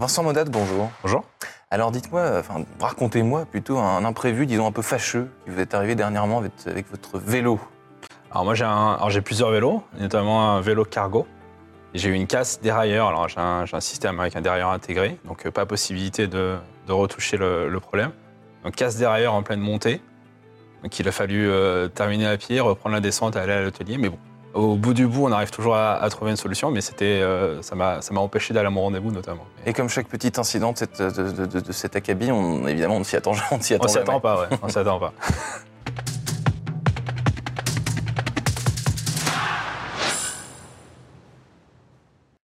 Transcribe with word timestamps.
Vincent 0.00 0.22
Modat, 0.22 0.44
bonjour. 0.44 0.90
Bonjour. 1.02 1.24
Alors 1.70 1.90
dites-moi, 1.92 2.38
enfin 2.38 2.64
racontez-moi 2.80 3.44
plutôt 3.44 3.78
un 3.78 4.02
imprévu, 4.04 4.46
disons 4.46 4.66
un 4.66 4.72
peu 4.72 4.82
fâcheux, 4.82 5.30
qui 5.44 5.50
vous 5.50 5.60
est 5.60 5.74
arrivé 5.74 5.94
dernièrement 5.94 6.38
avec, 6.38 6.52
avec 6.66 6.90
votre 6.90 7.18
vélo. 7.18 7.60
Alors 8.30 8.44
moi 8.44 8.54
j'ai 8.54 8.64
un- 8.64 8.92
alors, 8.94 9.10
j'ai 9.10 9.20
plusieurs 9.20 9.50
vélos, 9.50 9.82
notamment 9.98 10.52
un 10.56 10.60
vélo 10.62 10.84
cargo. 10.84 11.26
Et 11.92 11.98
J'ai 11.98 12.08
eu 12.08 12.12
une 12.14 12.26
casse 12.28 12.60
dérailleur, 12.60 13.08
alors 13.08 13.28
j'ai 13.28 13.40
un, 13.40 13.66
j'ai 13.66 13.76
un 13.76 13.80
système 13.80 14.18
avec 14.20 14.36
un 14.36 14.40
dérailleur 14.40 14.70
intégré, 14.70 15.18
donc 15.26 15.44
euh, 15.44 15.50
pas 15.50 15.66
possibilité 15.66 16.28
de, 16.28 16.56
de 16.86 16.92
retoucher 16.92 17.36
le, 17.36 17.68
le 17.68 17.80
problème. 17.80 18.12
Donc 18.64 18.76
casse 18.76 18.96
dérailleur 18.96 19.34
en 19.34 19.42
pleine 19.42 19.60
montée, 19.60 20.00
donc 20.82 20.98
il 20.98 21.06
a 21.08 21.12
fallu 21.12 21.48
euh, 21.50 21.88
terminer 21.88 22.26
à 22.26 22.36
pied, 22.38 22.58
reprendre 22.60 22.94
la 22.94 23.00
descente, 23.00 23.36
aller 23.36 23.52
à 23.52 23.60
l'atelier, 23.62 23.98
mais 23.98 24.08
bon, 24.08 24.18
au 24.54 24.74
bout 24.76 24.94
du 24.94 25.06
bout 25.06 25.26
on 25.26 25.32
arrive 25.32 25.50
toujours 25.50 25.76
à, 25.76 25.94
à 26.02 26.08
trouver 26.10 26.30
une 26.32 26.36
solution, 26.36 26.70
mais 26.70 26.80
c'était, 26.80 27.04
euh, 27.22 27.62
ça 27.62 27.74
m'a 27.76 28.02
ça 28.02 28.12
m'a 28.14 28.20
empêché 28.20 28.52
d'aller 28.52 28.66
à 28.66 28.70
mon 28.70 28.82
rendez-vous 28.82 29.10
notamment. 29.12 29.44
Et 29.66 29.72
comme 29.72 29.88
chaque 29.88 30.08
petit 30.08 30.32
incident 30.38 30.72
de, 30.72 30.78
cette, 30.78 31.00
de, 31.00 31.10
de- 31.32 31.46
de- 31.46 31.60
de 31.60 31.72
cet 31.72 31.94
acabit, 31.96 32.32
on, 32.32 32.66
évidemment 32.66 32.96
on 32.96 33.00
ne 33.00 33.04
s'y 33.04 33.16
attend, 33.16 33.32
on 33.50 33.58
ne 33.58 33.62
s'y 33.62 33.74
attend 33.74 34.20
pas, 34.20 34.40
ouais, 34.40 34.46
on 34.62 34.68
s'y 34.68 34.78
attend 34.78 34.98
pas. 34.98 35.12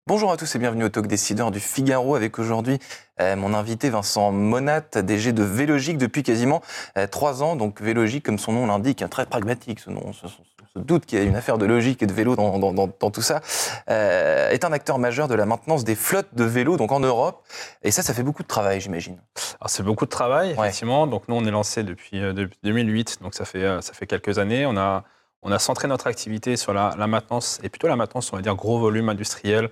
Bonjour 0.06 0.32
à 0.32 0.36
tous 0.36 0.54
et 0.54 0.58
bienvenue 0.58 0.84
au 0.84 0.88
Talk 0.88 1.06
Décideur 1.06 1.50
du 1.50 1.60
Figaro 1.60 2.16
avec 2.16 2.38
aujourd'hui 2.38 2.78
euh, 3.20 3.36
mon 3.36 3.54
invité 3.54 3.88
Vincent 3.88 4.32
Monat, 4.32 4.80
DG 4.96 5.32
de 5.32 5.42
Vélogique 5.44 5.96
depuis 5.96 6.22
quasiment 6.22 6.60
euh, 6.98 7.06
trois 7.06 7.42
ans. 7.42 7.56
Donc 7.56 7.80
Vélogique, 7.80 8.24
comme 8.24 8.38
son 8.38 8.52
nom 8.52 8.66
l'indique, 8.66 9.00
hein, 9.02 9.08
très 9.08 9.26
pragmatique 9.26 9.80
ce 9.80 9.90
nom. 9.90 10.12
Se 10.74 10.80
doute 10.80 11.06
qu'il 11.06 11.18
y 11.18 11.22
a 11.22 11.24
une 11.24 11.36
affaire 11.36 11.58
de 11.58 11.66
logique 11.66 12.02
et 12.02 12.06
de 12.06 12.12
vélo 12.12 12.34
dans, 12.36 12.58
dans- 12.58 12.72
dans- 12.72 12.88
dans 12.98 13.10
tout 13.10 13.22
ça. 13.22 13.40
Euh, 13.90 14.50
est 14.50 14.64
un 14.64 14.72
acteur 14.72 14.98
majeur 14.98 15.28
de 15.28 15.34
la 15.34 15.44
maintenance 15.46 15.84
des 15.84 15.94
flottes 15.94 16.34
de 16.34 16.44
vélos 16.44 16.76
donc 16.76 16.92
en 16.92 17.00
Europe. 17.00 17.42
Et 17.82 17.90
ça, 17.90 18.02
ça 18.02 18.14
fait 18.14 18.22
beaucoup 18.22 18.42
de 18.42 18.48
travail, 18.48 18.80
j'imagine. 18.80 19.18
Alors 19.60 19.68
c'est 19.70 19.82
beaucoup 19.82 20.04
de 20.06 20.10
travail, 20.10 20.48
Ouais. 20.54 20.68
effectivement. 20.68 21.06
Donc 21.06 21.24
nous, 21.28 21.34
on 21.36 21.44
est 21.44 21.50
lancé 21.50 21.82
depuis, 21.82 22.22
euh, 22.22 22.32
depuis 22.32 22.58
2008, 22.62 23.18
donc 23.22 23.34
ça 23.34 23.44
fait, 23.44 23.62
euh, 23.62 23.80
ça 23.80 23.92
fait 23.92 24.06
quelques 24.06 24.38
années. 24.38 24.64
On 24.66 24.76
a, 24.76 25.04
on 25.42 25.52
a 25.52 25.58
centré 25.58 25.88
notre 25.88 26.06
activité 26.06 26.56
sur 26.56 26.72
la, 26.72 26.94
la 26.96 27.06
maintenance, 27.06 27.58
et 27.62 27.68
plutôt 27.68 27.88
la 27.88 27.96
maintenance, 27.96 28.32
on 28.32 28.36
va 28.36 28.42
dire, 28.42 28.54
gros 28.54 28.78
volume 28.78 29.08
industriel. 29.08 29.68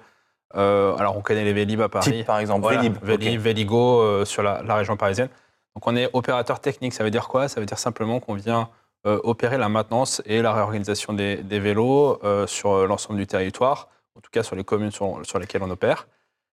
Euh, 0.56 0.96
alors 0.96 1.16
on 1.16 1.20
connaît 1.20 1.44
les 1.44 1.52
Vélib 1.52 1.80
à 1.80 1.88
Paris. 1.88 2.10
Type 2.10 2.26
par 2.26 2.40
exemple 2.40 2.62
Voilà, 2.62 2.78
Vélib. 2.82 2.96
Vélib. 3.04 3.40
Véligo 3.40 4.00
euh, 4.00 4.24
sur 4.24 4.42
la, 4.42 4.62
la 4.64 4.74
région 4.74 4.96
parisienne. 4.96 5.28
Donc 5.76 5.86
on 5.86 5.94
est 5.94 6.10
opérateur 6.12 6.58
technique, 6.60 6.92
ça 6.92 7.04
veut 7.04 7.10
dire 7.12 7.28
quoi? 7.28 7.46
Ça 7.48 7.60
veut 7.60 7.66
dire 7.66 7.78
simplement 7.78 8.18
qu'on 8.18 8.34
vient 8.34 8.62
euh, 8.62 8.64
opérer 9.04 9.58
la 9.58 9.68
maintenance 9.68 10.22
et 10.26 10.42
la 10.42 10.52
réorganisation 10.52 11.12
des, 11.12 11.36
vélos 11.42 12.18
euh, 12.24 12.46
sur 12.46 12.72
euh, 12.72 12.86
l'ensemble 12.86 13.18
du 13.18 13.26
territoire, 13.26 13.88
en 14.14 14.20
tout 14.20 14.30
cas 14.30 14.42
sur 14.42 14.56
les 14.56 14.64
communes 14.64 14.90
sur, 14.90 15.38
lesquelles 15.38 15.62
on 15.62 15.70
opère. 15.70 16.06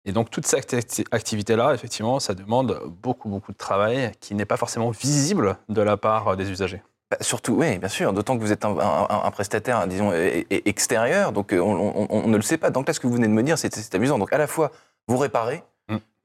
Et 0.05 0.11
donc 0.11 0.31
toute 0.31 0.47
cette 0.47 0.73
acti- 0.73 1.05
activité-là, 1.11 1.73
effectivement, 1.73 2.19
ça 2.19 2.33
demande 2.33 2.81
beaucoup, 3.01 3.29
beaucoup 3.29 3.51
de 3.51 3.57
travail 3.57 4.11
qui 4.19 4.33
n'est 4.33 4.45
pas 4.45 4.57
forcément 4.57 4.89
visible 4.89 5.57
de 5.69 5.81
la 5.81 5.97
part 5.97 6.29
euh, 6.29 6.35
des 6.35 6.49
usagers. 6.49 6.81
Bah, 7.11 7.17
surtout, 7.21 7.53
oui, 7.53 7.77
bien 7.77 7.89
sûr, 7.89 8.13
d'autant 8.13 8.37
que 8.37 8.41
vous 8.41 8.53
êtes 8.53 8.63
un, 8.63 9.31
prestataire, 9.31 9.85
disons, 9.85 10.11
e- 10.11 10.45
e- 10.51 10.61
extérieur, 10.65 11.33
donc 11.33 11.53
euh, 11.53 11.59
on, 11.59 12.27
ne 12.27 12.37
le 12.37 12.41
sait 12.41 12.57
pas. 12.57 12.69
Donc 12.69 12.87
là, 12.87 12.93
ce 12.93 12.99
que 12.99 13.07
vous 13.07 13.13
venez 13.13 13.27
de 13.27 13.33
me 13.33 13.43
dire, 13.43 13.57
c'est 13.57 13.95
amusant. 13.95 14.17
Donc 14.17 14.31
à 14.33 14.37
la 14.37 14.47
fois, 14.47 14.71
vous 15.07 15.17
réparez. 15.17 15.61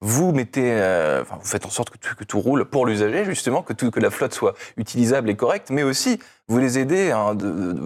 Vous 0.01 0.33
mettez, 0.33 0.73
euh, 0.73 1.23
enfin, 1.23 1.39
vous 1.41 1.47
faites 1.49 1.65
en 1.67 1.71
sorte 1.71 1.91
que 1.91 1.99
tout, 1.99 2.15
que 2.15 2.25
tout 2.25 2.39
roule 2.41 2.65
pour 2.67 2.87
l'usager, 2.87 3.25
justement, 3.25 3.63
que, 3.63 3.73
tout, 3.73 3.91
que 3.91 4.01
la 4.01 4.11
flotte 4.11 4.35
soit 4.35 4.55
utilisable 4.77 5.31
et 5.31 5.37
correcte, 5.37 5.71
mais 5.71 5.83
aussi, 5.83 6.21
vous 6.49 6.59
les 6.59 6.79
aidez, 6.79 7.11
hein, 7.13 7.35
de- 7.35 7.51
de- 7.51 7.81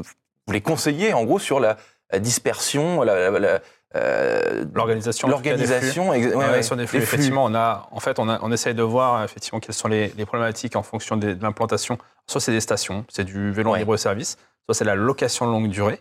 vous 0.46 0.52
les 0.52 0.60
conseillez, 0.60 1.12
en 1.14 1.24
gros, 1.24 1.38
sur 1.38 1.60
la, 1.60 1.76
la 2.12 2.18
dispersion, 2.18 3.02
la, 3.02 3.30
la- 3.30 3.38
la, 3.38 3.60
euh, 3.96 4.64
L'organisation, 4.74 5.28
tout 5.28 5.34
cas, 5.34 5.40
des 5.40 5.48
flux. 5.50 5.58
l'organisation, 5.66 6.08
ouais, 6.10 6.34
Ouais, 6.34 6.50
ouais, 6.50 6.62
sur 6.62 6.76
des 6.76 6.86
flux, 6.86 6.98
effectivement, 6.98 7.44
on 7.44 7.54
a, 7.54 7.88
en 7.92 8.00
fait, 8.00 8.18
on, 8.18 8.28
a- 8.28 8.38
on 8.42 8.50
essaye 8.52 8.74
de 8.74 8.82
voir 8.82 9.22
effectivement 9.24 9.60
quelles 9.60 9.74
sont 9.74 9.88
les, 9.88 10.08
les 10.16 10.26
problématiques 10.26 10.76
en 10.76 10.82
fonction 10.82 11.16
des- 11.16 11.34
de 11.34 11.42
l'implantation. 11.42 11.98
Soit 12.28 12.40
c'est 12.40 12.52
des 12.52 12.60
stations, 12.60 13.04
c'est 13.08 13.24
du 13.24 13.50
vélo 13.52 13.72
Ouais. 13.72 13.78
libre 13.80 13.96
service, 13.96 14.36
soit 14.66 14.74
c'est 14.74 14.84
la 14.84 14.94
location 14.94 15.46
longue 15.46 15.68
durée. 15.68 16.00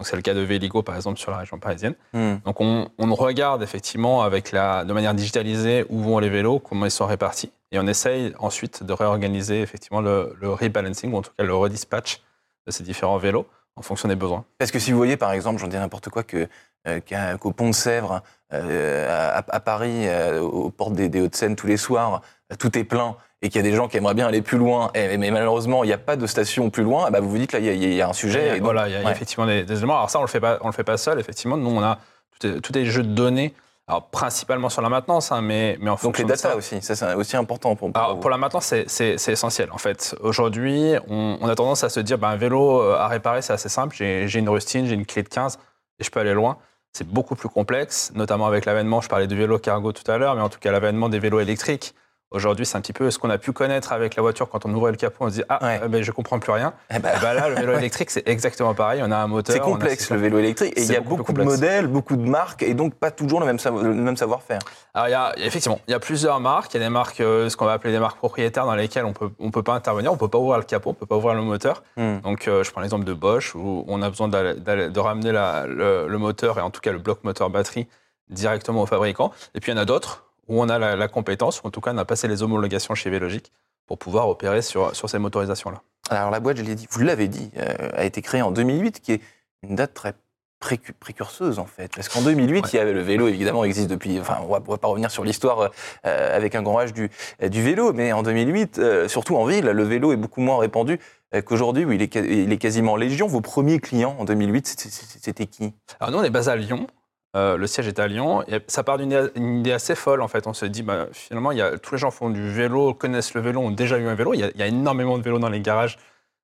Donc 0.00 0.06
c'est 0.06 0.16
le 0.16 0.22
cas 0.22 0.32
de 0.32 0.40
Véligo 0.40 0.80
par 0.82 0.96
exemple 0.96 1.18
sur 1.18 1.30
la 1.30 1.36
région 1.36 1.58
parisienne. 1.58 1.94
Hmm. 2.14 2.36
Donc 2.46 2.58
on, 2.62 2.88
on 2.96 3.14
regarde 3.14 3.62
effectivement 3.62 4.22
avec 4.22 4.50
la, 4.50 4.86
de 4.86 4.94
manière 4.94 5.12
digitalisée 5.12 5.84
où 5.90 6.00
vont 6.00 6.18
les 6.18 6.30
vélos, 6.30 6.58
comment 6.58 6.86
ils 6.86 6.90
sont 6.90 7.04
répartis, 7.04 7.52
et 7.70 7.78
on 7.78 7.86
essaye 7.86 8.32
ensuite 8.38 8.82
de 8.82 8.94
réorganiser 8.94 9.60
effectivement 9.60 10.00
le, 10.00 10.34
le 10.40 10.48
rebalancing 10.48 11.12
ou 11.12 11.18
en 11.18 11.20
tout 11.20 11.32
cas 11.36 11.44
le 11.44 11.54
redispatch 11.54 12.22
de 12.66 12.72
ces 12.72 12.82
différents 12.82 13.18
vélos 13.18 13.46
en 13.76 13.82
fonction 13.82 14.08
des 14.08 14.16
besoins. 14.16 14.46
Parce 14.56 14.70
que 14.70 14.78
si 14.78 14.90
vous 14.90 14.96
voyez, 14.96 15.18
par 15.18 15.32
exemple, 15.32 15.60
j'en 15.60 15.68
dis 15.68 15.76
n'importe 15.76 16.08
quoi, 16.08 16.22
que, 16.22 16.48
euh, 16.88 17.00
qu'au 17.38 17.52
Pont 17.52 17.68
de 17.68 17.74
Sèvres, 17.74 18.22
euh, 18.54 19.06
à, 19.38 19.44
à 19.46 19.60
Paris, 19.60 20.08
euh, 20.08 20.40
aux 20.40 20.70
portes 20.70 20.94
des, 20.94 21.10
des 21.10 21.20
Hauts-de-Seine, 21.20 21.56
tous 21.56 21.66
les 21.66 21.76
soirs, 21.76 22.22
tout 22.58 22.76
est 22.78 22.84
plein 22.84 23.16
et 23.42 23.48
qu'il 23.48 23.56
y 23.64 23.66
a 23.66 23.70
des 23.70 23.74
gens 23.74 23.88
qui 23.88 23.96
aimeraient 23.96 24.14
bien 24.14 24.26
aller 24.26 24.42
plus 24.42 24.58
loin, 24.58 24.90
et- 24.94 25.16
mais 25.16 25.30
malheureusement, 25.30 25.82
il 25.84 25.86
n'y 25.86 25.92
a 25.92 25.98
pas 25.98 26.16
de 26.16 26.26
station 26.26 26.68
plus 26.70 26.82
loin, 26.82 27.06
eh 27.08 27.10
ben, 27.10 27.20
vous 27.20 27.30
vous 27.30 27.38
dites 27.38 27.52
là, 27.52 27.58
il 27.58 27.64
y 27.64 27.68
a- 27.68 27.72
il 27.72 27.94
y, 27.94 28.02
a 28.02 28.08
un 28.08 28.12
sujet. 28.12 28.48
et 28.48 28.52
donc- 28.54 28.62
voilà, 28.64 28.88
il 28.88 28.92
y 28.92 28.96
a 28.96 29.02
ouais. 29.02 29.10
effectivement 29.12 29.46
des, 29.46 29.64
des 29.64 29.76
éléments. 29.78 29.96
Alors 29.96 30.10
ça, 30.10 30.18
on 30.18 30.22
le 30.22 30.40
pas, 30.40 30.58
on 30.60 30.66
le 30.66 30.72
fait 30.72 30.84
pas 30.84 30.96
seul. 30.98 31.18
Effectivement, 31.18 31.56
nous, 31.56 31.70
on 31.70 31.82
a 31.82 31.98
tous 32.38 32.72
les- 32.74 32.84
jeux 32.86 33.02
de 33.02 33.14
données. 33.14 33.54
Alors 33.88 34.04
principalement 34.08 34.68
sur 34.68 34.82
la 34.82 34.88
maintenance, 34.88 35.32
hein, 35.32 35.40
mais, 35.42 35.76
mais 35.80 35.90
en 35.90 35.96
Donc 36.00 36.16
les 36.18 36.24
data 36.24 36.50
ça- 36.50 36.56
aussi, 36.56 36.80
ça 36.80 36.94
c'est 36.94 37.14
aussi 37.14 37.36
important 37.36 37.74
pour, 37.74 37.90
pour 37.90 38.00
Alors, 38.00 38.14
vous. 38.14 38.20
pour 38.20 38.30
la 38.30 38.36
maintenance, 38.38 38.72
c'est- 38.86 39.28
essentiel. 39.32 39.68
En 39.72 39.78
fait, 39.78 40.14
aujourd'hui, 40.20 40.94
on, 41.08 41.38
on 41.40 41.48
a 41.48 41.54
tendance 41.56 41.82
à 41.82 41.88
se 41.88 41.98
dire, 41.98 42.16
ben, 42.16 42.28
un 42.28 42.36
vélo 42.36 42.80
euh, 42.82 42.96
à 42.96 43.08
réparer, 43.08 43.42
c'est 43.42 43.52
assez 43.52 43.68
simple. 43.68 43.96
J'ai 43.96 44.28
j'ai 44.28 44.38
une 44.38 44.48
rustine, 44.48 44.86
j'ai 44.86 44.94
une 44.94 45.06
clé 45.06 45.24
de 45.24 45.28
15 45.28 45.58
et 45.98 46.04
je 46.04 46.10
peux 46.10 46.20
aller 46.20 46.34
loin. 46.34 46.58
C'est 46.92 47.06
beaucoup 47.08 47.34
plus 47.34 47.48
complexe, 47.48 48.12
notamment 48.14 48.46
avec 48.46 48.64
l'avènement, 48.64 49.00
je 49.00 49.08
parlais 49.08 49.26
du 49.26 49.36
vélo 49.36 49.58
cargo 49.58 49.90
tout 49.92 50.08
à 50.08 50.18
l'heure, 50.18 50.36
mais 50.36 50.42
en 50.42 50.48
tout 50.50 50.60
cas 50.60 50.70
l'avènement 50.70 51.08
des 51.08 51.18
vélos 51.18 51.40
électriques. 51.40 51.94
Aujourd'hui, 52.32 52.64
c'est 52.64 52.76
un 52.76 52.80
petit 52.80 52.92
peu 52.92 53.10
ce 53.10 53.18
qu'on 53.18 53.28
a 53.28 53.38
pu 53.38 53.50
connaître 53.52 53.92
avec 53.92 54.14
la 54.14 54.22
voiture 54.22 54.48
quand 54.48 54.64
on 54.64 54.72
ouvrait 54.72 54.92
le 54.92 54.96
capot, 54.96 55.24
on 55.24 55.30
se 55.30 55.34
dit, 55.34 55.42
ah, 55.48 55.58
Ouais. 55.64 55.80
euh, 55.82 55.88
ben, 55.88 56.00
je 56.00 56.12
comprends 56.12 56.38
plus 56.38 56.52
rien. 56.52 56.74
Eh 56.94 57.00
ben, 57.00 57.10
Et 57.16 57.20
ben 57.20 57.34
là, 57.34 57.48
le 57.48 57.56
vélo 57.56 57.72
électrique, 57.78 58.08
c'est 58.12 58.28
exactement 58.28 58.72
pareil. 58.72 59.02
On 59.04 59.10
a 59.10 59.16
un 59.16 59.26
moteur. 59.26 59.52
c'est 59.56 59.60
a 59.60 59.64
complexe 59.64 60.08
le 60.10 60.16
vélo 60.18 60.38
électrique, 60.38 60.74
et 60.78 60.82
il 60.82 60.92
y 60.92 60.94
a 60.94 61.00
beaucoup 61.00 61.32
de 61.32 61.42
modèles, 61.42 61.88
beaucoup 61.88 62.14
de 62.14 62.28
marques, 62.28 62.62
et 62.62 62.72
donc 62.74 62.94
pas 62.94 63.10
toujours 63.10 63.40
le 63.40 63.46
même, 63.46 63.56
savo- 63.58 63.82
le 63.82 63.92
même 63.94 64.16
savoir-faire. 64.16 64.60
Alors, 64.94 65.08
il 65.08 65.10
y 65.10 65.14
a, 65.14 65.32
effectivement, 65.38 65.80
il 65.88 65.90
y 65.90 65.94
a 65.94 65.98
plusieurs 65.98 66.38
marques. 66.38 66.72
Il 66.72 66.76
y 66.80 66.80
a 66.80 66.86
des 66.86 66.90
marques, 66.92 67.20
euh, 67.20 67.48
ce 67.48 67.56
qu'on 67.56 67.64
va 67.64 67.72
appeler 67.72 67.92
des 67.92 67.98
marques 67.98 68.18
propriétaires, 68.18 68.64
dans 68.64 68.76
lesquelles 68.76 69.06
on 69.06 69.12
peut, 69.12 69.30
on 69.40 69.50
peut 69.50 69.64
pas 69.64 69.74
intervenir, 69.74 70.12
on 70.12 70.16
peut 70.16 70.28
pas 70.28 70.38
ouvrir 70.38 70.58
le 70.58 70.64
capot, 70.64 70.90
on 70.90 70.94
peut 70.94 71.06
pas 71.06 71.16
ouvrir 71.16 71.34
le 71.34 71.42
moteur. 71.42 71.82
Hmm. 71.96 72.20
Donc, 72.20 72.46
euh, 72.46 72.62
je 72.62 72.70
prends 72.70 72.80
l'exemple 72.80 73.04
de 73.06 73.12
Bosch, 73.12 73.56
où 73.56 73.84
on 73.88 74.02
a 74.02 74.08
besoin 74.08 74.28
de 74.28 74.98
ramener 75.00 75.32
la- 75.32 75.66
le, 75.66 76.06
le 76.06 76.18
moteur, 76.18 76.58
et 76.58 76.62
en 76.62 76.70
tout 76.70 76.80
cas 76.80 76.92
le 76.92 76.98
bloc 76.98 77.24
moteur 77.24 77.50
batterie, 77.50 77.88
directement 78.28 78.82
au 78.82 78.86
fabricant. 78.86 79.32
Et 79.56 79.60
puis, 79.60 79.72
il 79.72 79.74
y 79.74 79.78
en 79.78 79.82
a 79.82 79.84
d'autres 79.84 80.26
où 80.50 80.60
on 80.60 80.68
a 80.68 80.78
la, 80.78 80.96
la 80.96 81.08
compétence, 81.08 81.62
ou 81.62 81.66
en 81.68 81.70
tout 81.70 81.80
cas, 81.80 81.92
on 81.94 81.98
a 81.98 82.04
passé 82.04 82.28
les 82.28 82.42
homologations 82.42 82.94
chez 82.94 83.08
Vélogique 83.08 83.52
pour 83.86 83.98
pouvoir 83.98 84.28
opérer 84.28 84.60
sur, 84.62 84.94
sur 84.94 85.08
ces 85.08 85.18
motorisations-là. 85.18 85.80
Alors 86.10 86.30
la 86.30 86.40
boîte, 86.40 86.56
je 86.58 86.62
l'ai 86.62 86.74
dit, 86.74 86.86
vous 86.90 87.00
l'avez 87.02 87.28
dit, 87.28 87.50
euh, 87.56 87.88
a 87.94 88.04
été 88.04 88.20
créée 88.20 88.42
en 88.42 88.50
2008, 88.50 89.00
qui 89.00 89.12
est 89.12 89.20
une 89.62 89.76
date 89.76 89.94
très 89.94 90.14
précu- 90.60 90.92
précurseuse 90.92 91.58
en 91.58 91.66
fait. 91.66 91.92
Parce 91.94 92.08
qu'en 92.08 92.20
2008, 92.22 92.62
Ouais. 92.64 92.68
il 92.72 92.76
y 92.76 92.78
avait 92.80 92.92
le 92.92 93.00
vélo, 93.02 93.28
évidemment, 93.28 93.62
existe 93.64 93.88
depuis. 93.88 94.18
Enfin, 94.20 94.38
on 94.42 94.46
on 94.52 94.58
va 94.58 94.60
pas 94.78 94.88
revenir 94.88 95.10
sur 95.10 95.22
l'histoire 95.24 95.70
euh, 96.06 96.36
avec 96.36 96.54
un 96.56 96.62
grand 96.62 96.80
âge 96.80 96.92
du, 96.92 97.10
du 97.48 97.62
vélo, 97.62 97.92
mais 97.92 98.12
en 98.12 98.22
2008, 98.22 98.78
euh, 98.78 99.08
surtout 99.08 99.36
en 99.36 99.44
ville, 99.44 99.64
le 99.66 99.82
vélo 99.84 100.12
est 100.12 100.16
beaucoup 100.16 100.40
moins 100.40 100.58
répandu 100.58 100.98
euh, 101.34 101.42
qu'aujourd'hui, 101.42 101.84
où 101.84 101.92
il 101.92 102.02
est, 102.02 102.14
il 102.16 102.52
est 102.52 102.58
quasiment 102.58 102.96
légion. 102.96 103.26
Vos 103.28 103.40
premiers 103.40 103.78
clients 103.78 104.16
en 104.18 104.24
2008, 104.24 104.66
c'était- 104.66 104.88
c'était 104.90 105.18
c'était 105.22 105.46
qui? 105.46 105.72
Alors 106.00 106.10
nous, 106.12 106.18
on 106.18 106.24
est 106.24 106.30
basé 106.30 106.50
à 106.50 106.56
Lyon. 106.56 106.86
Euh, 107.36 107.56
le 107.56 107.66
siège 107.68 107.86
est 107.86 107.98
à 108.00 108.08
Lyon. 108.08 108.42
Et 108.48 108.58
ça 108.66 108.82
part 108.82 108.98
d'une 108.98 109.30
idée- 109.36 109.72
assez 109.72 109.94
folle, 109.94 110.20
en 110.20 110.28
fait. 110.28 110.46
On 110.48 110.52
se 110.52 110.66
dit, 110.66 110.82
bah, 110.82 111.06
finalement, 111.12 111.52
il 111.52 111.58
y 111.58 111.62
a, 111.62 111.78
tous 111.78 111.94
les 111.94 111.98
gens 111.98 112.10
font 112.10 112.28
du 112.30 112.50
vélo, 112.50 112.92
connaissent 112.94 113.34
le 113.34 113.40
vélo, 113.40 113.60
ont 113.60 113.70
déjà 113.70 113.98
eu 113.98 114.08
un 114.08 114.14
vélo. 114.16 114.34
Il 114.34 114.40
y 114.40 114.44
a, 114.44 114.50
il 114.52 114.58
y 114.58 114.62
a 114.62 114.66
énormément 114.66 115.16
de 115.16 115.22
vélos 115.22 115.38
dans 115.38 115.48
les 115.48 115.60
garages 115.60 115.96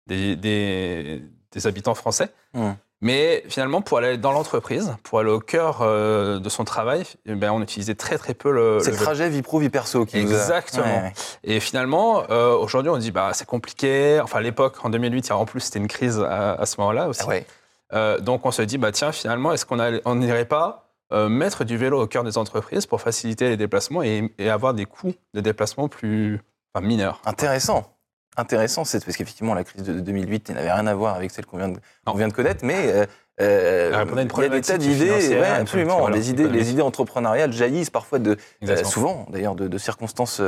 des, 0.06 0.36
des- 0.36 1.22
des 1.52 1.66
habitants 1.66 1.94
français. 1.94 2.28
Hmm. 2.54 2.72
Mais 3.02 3.44
finalement, 3.48 3.82
pour 3.82 3.98
aller 3.98 4.16
dans 4.16 4.32
l'entreprise, 4.32 4.96
pour 5.02 5.18
aller 5.18 5.28
au 5.30 5.38
cœur 5.40 5.80
euh, 5.82 6.38
de 6.38 6.48
son 6.48 6.64
travail, 6.64 7.02
eh 7.26 7.34
ben, 7.34 7.50
on 7.50 7.60
utilisait 7.60 7.94
très 7.94 8.16
très 8.16 8.32
peu 8.32 8.50
le, 8.50 8.78
C'est 8.80 8.92
le 8.92 8.96
trajet 8.96 9.28
vie 9.28 9.42
pro, 9.42 9.58
vie 9.58 9.68
perso 9.68 10.06
qui 10.06 10.18
vous 10.24 10.32
a- 10.32 10.36
Exactement. 10.36 10.84
Ouais, 10.86 11.02
ouais. 11.02 11.12
Et 11.44 11.60
finalement, 11.60 12.22
euh, 12.30 12.54
aujourd'hui, 12.56 12.90
on 12.90 12.96
dit, 12.96 13.10
bah, 13.10 13.30
c'est 13.34 13.44
compliqué. 13.46 14.18
Enfin, 14.22 14.38
à 14.38 14.40
l'époque, 14.40 14.76
en 14.82 14.88
2008, 14.88 15.26
il 15.26 15.28
y 15.28 15.32
a- 15.32 15.36
en 15.36 15.44
plus, 15.44 15.60
c'était 15.60 15.78
une 15.78 15.88
crise 15.88 16.18
à, 16.20 16.52
à 16.54 16.64
ce 16.64 16.80
moment-là 16.80 17.08
aussi. 17.08 17.20
Ah 17.24 17.28
ouais. 17.28 17.44
Euh, 17.92 18.18
donc 18.18 18.44
on 18.46 18.50
se 18.50 18.62
dit, 18.62 18.78
bah, 18.78 18.92
tiens, 18.92 19.12
finalement, 19.12 19.52
est-ce 19.52 19.64
qu'on 19.66 20.14
n'irait 20.16 20.44
pas 20.44 20.92
euh, 21.12 21.28
mettre 21.28 21.64
du 21.64 21.76
vélo 21.76 22.02
au 22.02 22.06
cœur 22.06 22.24
des 22.24 22.36
entreprises 22.38 22.86
pour 22.86 23.00
faciliter 23.00 23.48
les 23.48 23.56
déplacements 23.56 24.02
et, 24.02 24.32
et 24.38 24.50
avoir 24.50 24.74
des 24.74 24.86
coûts 24.86 25.14
de 25.34 25.40
déplacement 25.40 25.88
plus 25.88 26.40
enfin, 26.74 26.84
mineurs? 26.86 27.22
Intéressant. 27.24 27.92
Intéressant, 28.38 28.84
c'est 28.84 29.02
parce 29.02 29.16
qu'effectivement, 29.16 29.54
la 29.54 29.64
crise 29.64 29.82
de 29.82 29.98
2008 30.00 30.50
n'avait 30.50 30.70
rien 30.72 30.86
à 30.86 30.94
voir 30.94 31.14
avec 31.14 31.30
celle 31.30 31.46
qu'on 31.46 31.56
vient, 31.56 31.68
de- 31.70 31.80
vient 32.16 32.28
connaître, 32.30 32.64
mais 32.66 32.92
euh, 32.92 33.06
euh, 33.40 33.90
il 33.92 34.42
y 34.42 34.46
a 34.46 34.48
des 34.50 34.60
tas 34.60 34.76
d'idées, 34.78 35.10
ouais, 35.40 35.46
absolument. 35.46 36.08
Les 36.08 36.30
idées, 36.30 36.48
les 36.48 36.70
idées 36.70 36.82
entrepreneuriales 36.82 37.52
jaillissent 37.52 37.88
parfois 37.90 38.18
de, 38.18 38.36
souvent 38.84 39.26
d'ailleurs 39.30 39.54
de, 39.54 39.68
de 39.68 39.78
circonstances, 39.78 40.42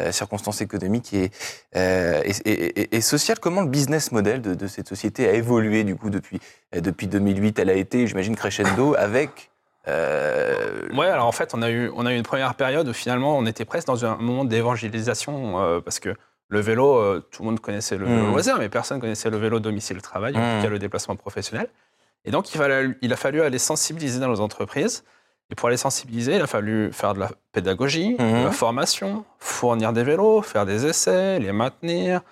euh, 0.00 0.10
circonstances 0.12 0.60
économiques 0.60 1.14
et, 1.14 1.30
euh, 1.76 2.20
et, 2.24 2.32
et- 2.50 2.80
et- 2.80 2.96
et 2.96 3.00
sociales. 3.00 3.38
Comment 3.38 3.60
le 3.62 3.68
business 3.68 4.10
model 4.12 4.42
de, 4.42 4.54
de 4.54 4.66
cette 4.66 4.88
société 4.88 5.28
a 5.28 5.32
évolué 5.32 5.84
du 5.84 5.94
coup 5.96 6.10
depuis, 6.10 6.40
euh, 6.74 6.80
depuis 6.80 7.06
2008 7.06 7.58
Elle 7.60 7.70
a 7.70 7.74
été, 7.74 8.06
j'imagine, 8.06 8.34
crescendo 8.36 8.94
avec 8.96 9.50
Euh, 9.86 10.88
Ouais, 10.94 11.06
alors 11.08 11.26
en 11.26 11.32
fait, 11.32 11.52
on 11.54 11.60
a, 11.62 11.70
eu, 11.70 11.90
on 11.94 12.06
a 12.06 12.12
eu 12.12 12.16
une 12.16 12.22
première 12.22 12.54
période 12.54 12.88
où 12.88 12.92
finalement, 12.92 13.36
on 13.36 13.44
était 13.46 13.64
presque 13.66 13.86
dans 13.86 14.04
un 14.06 14.16
moment 14.16 14.44
d'évangélisation, 14.44 15.80
parce 15.84 15.98
que 16.00 16.14
le 16.48 16.60
vélo, 16.60 17.20
tout 17.20 17.42
le 17.42 17.46
monde 17.50 17.60
connaissait 17.60 17.96
le 17.98 18.06
vélo 18.06 18.22
Mm. 18.24 18.30
loisir, 18.30 18.58
mais 18.58 18.68
personne 18.68 19.00
connaissait 19.00 19.30
le 19.30 19.36
vélo 19.36 19.60
domicile-travail, 19.60 20.36
en 20.36 20.38
Mm. 20.40 20.56
tout 20.58 20.64
cas 20.64 20.70
le 20.70 20.78
déplacement 20.78 21.16
professionnel. 21.16 21.68
Et 22.24 22.30
donc, 22.30 22.52
il, 22.54 22.58
fallait- 22.58 22.96
il 23.02 23.12
a 23.12 23.16
fallu 23.16 23.42
aller 23.42 23.58
sensibiliser 23.58 24.20
dans 24.20 24.30
les 24.32 24.40
entreprises. 24.40 25.04
Et 25.50 25.54
pour 25.54 25.68
aller 25.68 25.76
sensibiliser, 25.76 26.36
il 26.36 26.40
a 26.42 26.46
fallu 26.46 26.92
faire 26.92 27.14
de 27.14 27.20
la 27.20 27.30
pédagogie, 27.52 28.16
Mhm. 28.18 28.40
de 28.40 28.44
la 28.44 28.50
formation, 28.50 29.24
fournir 29.38 29.92
des 29.92 30.02
vélos, 30.02 30.42
faire 30.42 30.64
des 30.66 30.86
essais, 30.86 31.38
les 31.38 31.52
maintenir, 31.52 32.22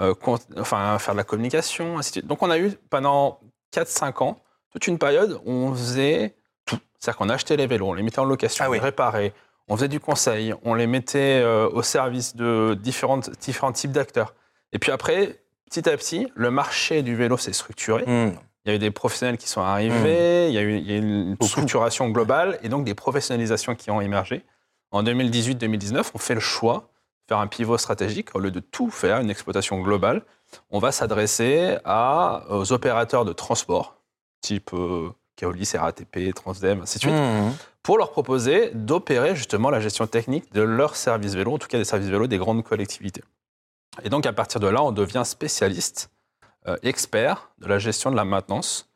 euh, 0.00 0.14
enfin, 0.58 0.98
faire 0.98 1.14
de 1.14 1.18
la 1.18 1.24
communication, 1.24 1.98
ainsi 1.98 2.10
de 2.10 2.12
suite. 2.14 2.26
Donc, 2.26 2.42
on 2.42 2.50
a 2.50 2.58
eu 2.58 2.72
pendant 2.90 3.40
4-5 3.70 4.22
ans 4.22 4.40
toute 4.70 4.86
une 4.86 4.98
période 4.98 5.38
où 5.44 5.50
on 5.52 5.74
faisait 5.74 6.34
tout. 6.64 6.78
C'est-à-dire 6.98 7.18
qu'on 7.18 7.28
achetait 7.28 7.56
les 7.56 7.66
vélos, 7.66 7.88
on 7.88 7.92
les 7.94 8.02
mettait 8.02 8.18
en 8.20 8.24
location, 8.24 8.64
Ah 8.64 8.68
on 8.68 8.72
oui. 8.72 8.78
les 8.78 8.84
réparait, 8.84 9.34
on 9.68 9.76
faisait 9.76 9.88
du 9.88 10.00
conseil, 10.00 10.54
on 10.64 10.72
les 10.74 10.86
mettait 10.86 11.40
euh, 11.44 11.68
au 11.68 11.82
service 11.82 12.34
de 12.36 12.74
différentes, 12.80 13.30
différents 13.38 13.72
types 13.72 13.92
d'acteurs. 13.92 14.34
Et 14.72 14.78
puis 14.78 14.90
après, 14.90 15.40
petit 15.70 15.86
à 15.88 15.96
petit, 15.96 16.32
le 16.34 16.50
marché 16.50 17.02
du 17.02 17.14
vélo 17.14 17.36
s'est 17.36 17.52
structuré. 17.52 18.04
hmm. 18.06 18.32
Il 18.64 18.68
y 18.68 18.72
a 18.72 18.76
eu 18.76 18.78
des 18.78 18.90
professionnels 18.90 19.38
qui 19.38 19.48
sont 19.48 19.60
arrivés, 19.60 20.48
il, 20.48 20.54
y 20.54 20.58
a 20.58 20.62
eu, 20.62 20.76
il 20.76 20.90
y 20.90 20.92
a 20.92 20.96
eu 20.96 21.00
une 21.00 21.36
structuration 21.40 22.08
globale 22.10 22.58
et 22.62 22.68
donc 22.68 22.84
des 22.84 22.94
professionnalisations 22.94 23.74
qui 23.74 23.90
ont 23.90 24.00
émergé. 24.00 24.44
En 24.92 25.02
2018-2019, 25.02 26.10
on 26.14 26.18
fait 26.18 26.34
le 26.34 26.40
choix 26.40 26.88
de 27.22 27.34
faire 27.34 27.38
un 27.38 27.48
pivot 27.48 27.78
stratégique. 27.78 28.34
Au 28.34 28.38
lieu 28.38 28.50
de 28.50 28.60
tout 28.60 28.90
faire, 28.90 29.18
une 29.20 29.30
exploitation 29.30 29.80
globale, 29.80 30.22
on 30.70 30.78
va 30.78 30.92
s'adresser 30.92 31.78
aux 32.50 32.72
opérateurs 32.72 33.24
de 33.24 33.32
transport, 33.32 33.96
type 34.42 34.70
euh, 34.74 35.10
Keolis, 35.36 35.72
RATP, 35.74 36.32
Transdem, 36.34 36.82
ainsi 36.82 36.98
de 36.98 37.02
suite, 37.02 37.14
Hmm. 37.14 37.50
pour 37.82 37.98
leur 37.98 38.10
proposer 38.12 38.70
d'opérer 38.74 39.34
justement 39.34 39.70
la 39.70 39.80
gestion 39.80 40.06
technique 40.06 40.52
de 40.52 40.62
leurs 40.62 40.94
services 40.94 41.34
vélo, 41.34 41.54
en 41.54 41.58
tout 41.58 41.68
cas 41.68 41.78
des 41.78 41.84
services 41.84 42.10
vélo 42.10 42.26
des 42.28 42.38
grandes 42.38 42.62
collectivités. 42.62 43.22
Et 44.04 44.08
donc 44.08 44.24
à 44.26 44.32
partir 44.32 44.60
de 44.60 44.68
là, 44.68 44.82
on 44.82 44.92
devient 44.92 45.22
spécialiste, 45.24 46.10
expert 46.82 47.50
de 47.58 47.66
la 47.66 47.78
gestion 47.78 48.10
de 48.10 48.16
la 48.16 48.24
maintenance 48.24 48.88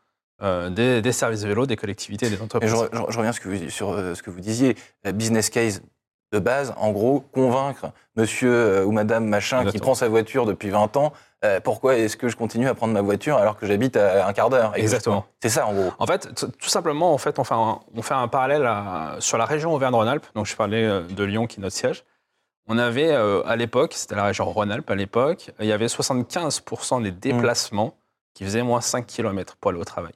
euh, 0.43 0.69
des, 0.71 1.01
des 1.03 1.13
services 1.13 1.45
vélo 1.45 1.65
des 1.67 1.77
collectivités 1.77 2.27
et 2.27 2.31
des 2.31 2.37
Et 2.37 2.41
entreprises. 2.41 2.71
je, 2.71 2.97
je- 2.99 3.03
je 3.09 3.19
reviens 3.19 3.33
ce 3.33 3.41
que 3.41 3.49
vous- 3.49 3.71
sur 3.71 3.91
euh, 3.93 4.15
ce 4.15 4.23
que 4.23 4.31
vous 4.31 4.41
disiez. 4.41 4.77
Euh, 5.07 5.13
Business 5.13 5.49
case 5.51 5.83
de 6.33 6.39
base, 6.41 6.75
en 6.77 6.91
gros, 6.91 7.21
convaincre 7.33 7.87
monsieur 8.17 8.53
euh, 8.53 8.85
ou 8.85 8.91
madame 8.93 9.25
machin 9.27 9.65
qui 9.65 9.79
prend 9.79 9.95
sa 9.95 10.09
voiture 10.09 10.45
depuis 10.45 10.69
20 10.71 10.97
ans, 10.97 11.13
euh, 11.45 11.61
pourquoi 11.61 11.97
est-ce 11.97 12.17
que 12.17 12.29
je 12.29 12.37
continue 12.37 12.67
à 12.69 12.75
prendre 12.75 12.93
ma 12.93 13.01
voiture 13.01 13.37
alors 13.39 13.57
que 13.57 13.65
j'habite 13.67 13.97
à 13.97 14.27
un 14.27 14.33
quart 14.33 14.51
d'heure? 14.51 14.73
Exactement. 14.77 15.25
C'est 15.41 15.49
ça, 15.51 15.67
en 15.67 15.73
gros. 15.73 15.93
En 15.99 16.07
fait, 16.07 16.35
tout 16.59 16.69
simplement, 16.69 17.15
en 17.15 17.19
fait, 17.19 17.39
on 17.39 17.45
fait 17.45 17.55
un, 17.55 17.79
on 17.95 18.03
fait 18.03 18.15
un 18.15 18.27
parallèle 18.29 18.67
à- 18.67 19.17
sur 19.21 19.39
la 19.39 19.45
région 19.45 19.73
Auvergne-Rhône-Alpes. 19.73 20.27
Donc, 20.35 20.47
je 20.47 20.57
parlais 20.57 20.85
euh, 20.85 21.03
de 21.03 21.25
Lyon, 21.25 21.47
qui 21.47 21.61
est 21.61 21.63
notre 21.63 21.77
siège. 21.77 22.05
On 22.69 22.79
avait, 22.79 23.13
euh, 23.13 23.43
à 23.47 23.57
l'époque, 23.57 23.93
c'était 23.95 24.17
la 24.17 24.25
région 24.25 24.45
Rhône-Alpes 24.45 24.91
à 24.91 24.95
l'époque, 24.95 25.51
il 25.61 25.67
y 25.67 25.73
avait 25.73 25.87
75% 25.89 27.01
des 27.03 27.13
déplacements 27.13 27.95
qui 28.35 28.45
faisaient 28.45 28.63
moins 28.63 28.81
5 28.81 29.07
km 29.07 29.57
pour 29.57 29.71
aller 29.71 29.81
au 29.81 29.85
travail. 29.85 30.13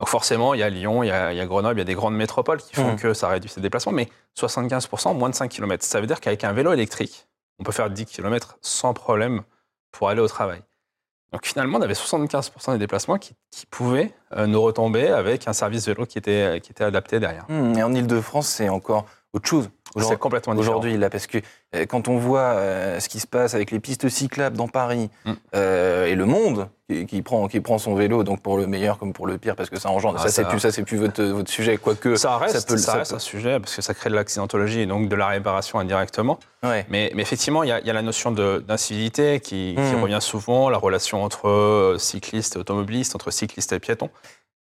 Donc, 0.00 0.08
forcément, 0.08 0.54
il 0.54 0.60
y 0.60 0.62
a 0.62 0.70
Lyon, 0.70 1.02
il 1.02 1.08
y 1.08 1.10
a, 1.10 1.32
il 1.32 1.36
y 1.36 1.40
a 1.40 1.46
Grenoble, 1.46 1.76
il 1.76 1.78
y 1.78 1.82
a 1.82 1.84
des 1.84 1.94
grandes 1.94 2.14
métropoles 2.16 2.58
qui 2.62 2.74
font 2.74 2.92
Mhm. 2.92 2.96
que 2.98 3.14
ça 3.14 3.28
réduit 3.28 3.50
ces 3.50 3.60
déplacements, 3.60 3.92
mais 3.92 4.08
75%, 4.34 5.14
moins 5.14 5.30
de 5.30 5.34
5 5.34 5.48
km. 5.50 5.84
Ça 5.84 6.00
veut 6.00 6.06
dire 6.06 6.20
qu'avec 6.20 6.42
un 6.44 6.52
vélo 6.52 6.72
électrique, 6.72 7.26
on 7.58 7.64
peut 7.64 7.72
faire 7.72 7.90
10 7.90 8.06
km 8.06 8.56
sans 8.60 8.92
problème 8.94 9.42
pour 9.92 10.08
aller 10.08 10.20
au 10.20 10.28
travail. 10.28 10.60
Donc 11.32 11.44
finalement, 11.46 11.78
on 11.78 11.82
avait 11.82 11.94
75% 11.94 12.72
des 12.72 12.78
déplacements 12.78 13.18
qui, 13.18 13.34
qui 13.50 13.66
pouvaient 13.66 14.12
euh, 14.36 14.46
nous 14.46 14.62
retomber 14.62 15.08
avec 15.08 15.48
un 15.48 15.52
service 15.52 15.86
vélo 15.86 16.06
qui 16.06 16.18
était, 16.18 16.60
qui 16.62 16.70
était 16.70 16.84
adapté 16.84 17.18
derrière. 17.18 17.44
Hmm, 17.48 17.74
Et 17.76 17.82
en 17.82 17.92
Ile-de-France, 17.92 18.46
c'est 18.48 18.68
encore 18.68 19.04
autre 19.34 19.48
chose. 19.48 19.68
C'est 19.92 19.98
Aujourd'hui- 20.00 20.18
complètement. 20.18 20.54
Aujourd'hui, 20.54 20.96
là, 20.96 21.08
parce 21.08 21.28
que 21.28 21.38
euh, 21.76 21.86
quand 21.86 22.08
on 22.08 22.16
voit 22.18 22.40
euh, 22.40 22.98
ce 22.98 23.08
qui 23.08 23.20
se 23.20 23.28
passe 23.28 23.54
avec 23.54 23.70
les 23.70 23.78
pistes 23.78 24.08
cyclables 24.08 24.56
dans 24.56 24.66
Paris 24.66 25.08
Mm. 25.24 25.32
euh, 25.54 26.06
et 26.06 26.16
le 26.16 26.24
monde 26.26 26.68
qui, 26.90 27.06
qui 27.06 27.22
prend, 27.22 27.46
qui 27.46 27.60
prend 27.60 27.78
son 27.78 27.94
vélo, 27.94 28.24
donc 28.24 28.42
pour 28.42 28.56
le 28.56 28.66
meilleur 28.66 28.98
comme 28.98 29.12
pour 29.12 29.26
le 29.28 29.38
pire, 29.38 29.54
parce 29.54 29.70
que 29.70 29.78
ça 29.78 29.90
engendre. 29.90 30.18
Ah, 30.18 30.22
ça, 30.24 30.30
c'est 30.30 30.48
plus, 30.48 30.58
ça, 30.58 30.72
c'est 30.72 30.82
plus 30.82 30.96
votre, 30.96 31.22
votre 31.22 31.48
sujet, 31.50 31.76
quoique. 31.76 32.16
Ça 32.16 32.36
reste, 32.38 32.58
ça 32.58 32.66
peut- 32.66 32.76
ça 32.76 32.92
ça 32.92 32.98
reste 32.98 33.10
peut- 33.12 33.16
un 33.16 33.20
sujet 33.20 33.60
parce 33.60 33.76
que 33.76 33.82
ça 33.82 33.94
crée 33.94 34.10
de 34.10 34.16
l'accidentologie 34.16 34.80
et 34.80 34.86
donc 34.86 35.08
de 35.08 35.14
la 35.14 35.28
réparation 35.28 35.78
indirectement. 35.78 36.40
Ouais. 36.64 36.84
Mais, 36.88 37.12
mais 37.14 37.22
effectivement, 37.22 37.62
il 37.62 37.68
y, 37.68 37.72
a- 37.72 37.78
il 37.80 37.86
y 37.86 37.90
a 37.90 37.94
la 37.94 38.02
notion 38.02 38.32
d'incivilité 38.32 39.38
qui, 39.40 39.74
qui 39.76 39.94
Mm. 39.96 40.02
revient 40.02 40.18
souvent, 40.20 40.70
la 40.70 40.78
relation 40.78 41.22
entre 41.22 41.94
cyclistes 41.98 42.56
et 42.56 42.58
automobilistes, 42.58 43.14
entre 43.14 43.30
cyclistes 43.30 43.72
et 43.72 43.78
piétons. 43.78 44.10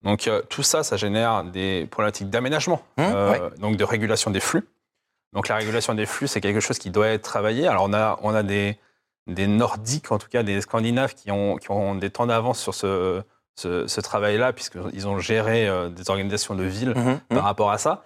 Donc 0.04 0.28
euh, 0.28 0.42
tout 0.50 0.64
ça, 0.64 0.84
ça 0.84 0.98
génère 0.98 1.44
des 1.46 1.88
problématiques 1.90 2.30
d'aménagement, 2.30 2.82
Mm, 2.98 3.02
euh, 3.02 3.32
ouais. 3.32 3.42
donc 3.60 3.78
de 3.78 3.84
régulation 3.84 4.32
des 4.32 4.40
flux. 4.40 4.68
Donc 5.34 5.48
la 5.48 5.56
régulation 5.56 5.94
des 5.96 6.06
flux, 6.06 6.28
c'est 6.28 6.42
quelque 6.42 6.60
chose 6.60 6.78
qui 6.78 6.90
doit 6.92 7.08
être 7.08 7.24
travaillé. 7.24 7.68
Alors 7.68 7.86
on 7.90 7.94
a, 7.94 8.20
on 8.22 8.36
a 8.36 8.44
des, 8.44 8.78
des 9.28 9.48
Nordiques, 9.48 10.12
en 10.12 10.18
tout 10.20 10.28
cas 10.30 10.44
des 10.44 10.62
Scandinaves, 10.62 11.14
qui 11.16 11.32
ont, 11.32 11.56
qui 11.58 11.72
ont 11.72 11.96
des 11.96 12.10
temps 12.10 12.28
d'avance 12.28 12.60
sur 12.60 12.74
ce, 12.76 13.22
ce, 13.56 13.88
ce 13.88 14.02
travail-là, 14.02 14.52
puisqu'ils 14.54 15.08
ont 15.08 15.18
géré 15.20 15.68
euh, 15.68 15.90
des 15.90 16.10
organisations 16.10 16.54
de 16.56 16.64
villes 16.64 16.94
Mhm, 16.96 17.06
mhm. 17.12 17.20
par 17.30 17.44
rapport 17.44 17.72
à 17.72 17.78
ça. 17.78 18.04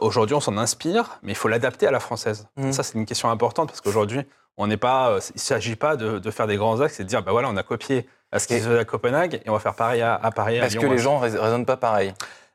Aujourd'hui, 0.00 0.34
on 0.34 0.40
s'en 0.40 0.56
inspire, 0.56 1.18
mais 1.22 1.32
il 1.32 1.34
faut 1.34 1.48
l'adapter 1.48 1.86
à 1.86 1.90
la 1.90 2.00
française. 2.00 2.48
Ça, 2.70 2.82
c'est 2.82 2.94
une 2.94 3.04
question 3.04 3.28
importante 3.30 3.68
parce 3.68 3.82
qu'aujourd'hui, 3.82 4.22
on 4.56 4.66
n'est 4.68 4.78
pas, 4.78 5.18
il 5.28 5.34
ne 5.34 5.38
s'agit 5.38 5.76
pas 5.76 5.96
de, 5.96 6.18
de 6.18 6.30
faire 6.30 6.46
des 6.46 6.56
grands 6.56 6.80
axes 6.80 6.98
et 6.98 7.02
de 7.04 7.08
dire, 7.08 7.22
bah 7.22 7.32
voilà, 7.32 7.50
on 7.50 7.56
a 7.58 7.62
copié 7.62 8.08
à 8.32 8.38
ce 8.38 8.46
qui 8.46 8.58
se 8.60 8.66
faisait 8.68 8.78
à 8.78 8.84
Copenhague 8.84 9.40
et 9.44 9.48
on 9.50 9.52
va 9.54 9.58
faire 9.60 9.74
pareil 9.74 10.02
à, 10.02 10.14
à 10.14 10.30
Paris. 10.30 10.58
à 10.58 10.66
Lyon, 10.68 10.80
que 10.82 10.86
les 10.86 10.94
à- 10.94 10.96
gens 11.02 11.18
rais- 11.18 11.38
raisonnent 11.38 11.66
pas 11.66 11.76
pareil. 11.76 12.12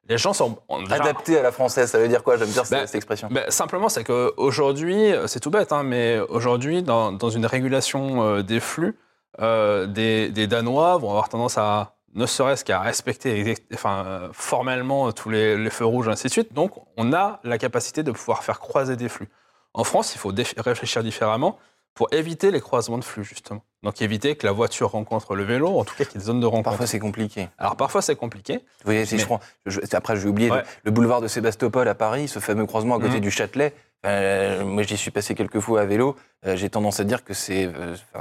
les 0.09 0.18
gens 0.18 0.33
sont 0.33 0.57
on- 0.68 0.81
déjà- 0.83 0.95
Adapté 0.95 1.39
à 1.39 1.41
la 1.41 1.51
française, 1.51 1.89
ça 1.89 1.97
veut 2.00 2.07
dire 2.07 2.23
quoi? 2.23 2.35
J'aime 2.38 2.50
bien 2.50 2.63
cette- 2.63 2.77
Ben, 2.79 2.85
cette 2.88 2.95
expression. 2.95 3.29
Ben, 3.31 3.50
simplement, 3.50 3.88
c'est 3.88 4.03
qu'aujourd'hui, 4.03 5.13
c'est 5.27 5.39
tout 5.39 5.50
bête, 5.51 5.71
hein, 5.71 5.83
mais 5.83 6.19
aujourd'hui, 6.29 6.83
dans, 6.83 7.12
dans 7.13 7.29
une 7.29 7.45
régulation 7.45 8.21
euh, 8.23 8.41
des 8.44 8.59
flux, 8.59 8.97
euh, 9.39 9.85
des, 9.88 10.29
des 10.29 10.47
Danois 10.47 10.97
vont 10.97 11.09
avoir 11.12 11.29
tendance 11.29 11.57
à, 11.57 11.94
ne 12.13 12.25
serait-ce 12.25 12.65
qu'à 12.65 12.81
respecter 12.81 13.56
enfin, 13.73 14.29
formellement 14.33 15.12
tous 15.13 15.29
les, 15.29 15.56
les 15.56 15.69
feux 15.69 15.85
rouges, 15.85 16.09
ainsi 16.09 16.27
de 16.27 16.31
suite. 16.31 16.51
Donc, 16.53 16.71
on 16.97 17.13
a 17.13 17.39
la 17.45 17.57
capacité 17.57 18.03
de 18.03 18.12
pouvoir 18.12 18.44
faire 18.44 18.59
croiser 18.59 18.97
des 18.97 19.07
flux. 19.07 19.29
En 19.73 19.85
France, 19.85 20.13
il 20.13 20.18
faut 20.18 20.33
réfléchir 20.57 21.03
différemment 21.03 21.57
pour 21.94 22.08
éviter 22.14 22.52
les 22.52 22.62
croisements 22.62 22.98
de 22.98 23.04
flux, 23.04 23.24
justement. 23.24 23.64
Donc, 23.84 24.02
éviter 24.02 24.36
que 24.36 24.46
la 24.46 24.52
voiture 24.54 24.92
rencontre 24.92 25.36
le 25.36 25.44
vélo, 25.44 25.78
en 25.80 25.84
tout 25.84 25.96
cas 25.96 26.06
qu'il 26.06 26.14
y 26.14 26.18
ait 26.18 26.20
des 26.20 26.26
zones 26.26 26.40
de 26.40 26.46
rencontre. 26.46 26.70
Parfois, 26.70 26.88
c'est 26.88 27.00
compliqué. 27.00 27.50
Alors, 27.58 27.76
parfois, 27.76 28.02
c'est 28.02 28.16
compliqué. 28.16 28.54
Vous 28.58 28.62
voyez, 28.86 29.06
si 29.06 29.16
Mais- 29.16 29.22
je 29.22 29.26
prends, 29.26 29.40
je- 29.66 29.80
après, 29.94 30.16
j'ai 30.16 30.28
oublié 30.28 30.50
Ouais. 30.52 30.60
le, 30.60 30.64
le 30.86 30.92
boulevard 30.92 31.20
de 31.22 31.28
Sébastopol 31.28 31.88
à 31.88 31.96
Paris, 31.96 32.28
ce 32.28 32.40
fameux 32.40 32.66
croisement 32.66 32.96
à 32.96 33.00
côté 33.00 33.16
Mhm. 33.16 33.20
du 33.22 33.32
Châtelet. 33.32 33.74
Euh, 34.06 34.64
moi, 34.64 34.84
j'y 34.84 34.98
suis 34.98 35.12
passé 35.12 35.36
quelques 35.36 35.60
fois 35.60 35.81
à 35.81 35.86
vélo. 35.86 36.16
Euh, 36.45 36.56
j'ai 36.56 36.69
tendance 36.69 37.00
à 37.00 37.04
dire 37.04 37.24
que 37.24 37.33
c'est 37.33 37.66
euh, 37.66 37.95
que 38.14 38.19